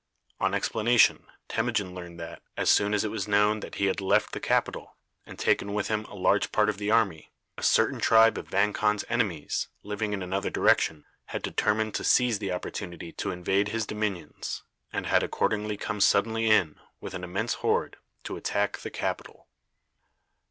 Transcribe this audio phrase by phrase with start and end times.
[0.39, 4.31] On explanation, Temujin learned that, as soon as it was known that he had left
[4.31, 4.95] the capital,
[5.27, 8.73] and taken with him a large part of the army, a certain tribe of Vang
[8.73, 13.85] Khan's enemies, living in another direction, had determined to seize the opportunity to invade his
[13.85, 19.45] dominions, and had accordingly come suddenly in, with an immense horde, to attack the capital.